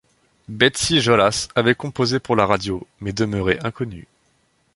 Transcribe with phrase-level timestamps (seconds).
[0.49, 4.07] Betsy Jolas avait composé pour la radio, mais demeurait inconnue.